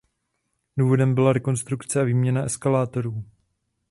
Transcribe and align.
Důvodem 0.77 1.15
byla 1.15 1.33
rekonstrukce 1.33 2.01
a 2.01 2.03
výměna 2.03 2.43
eskalátorů. 2.43 3.23